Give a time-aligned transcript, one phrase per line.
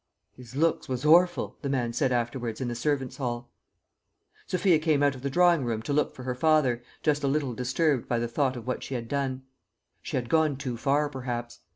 [0.35, 3.51] "His looks was orful!" the man said afterwards in the servants' hall.
[4.47, 7.53] Sophia came out of the drawing room to look for her father, just a little
[7.53, 9.43] disturbed by the thought of what she had done.
[10.01, 11.59] She had gone too far, perhaps.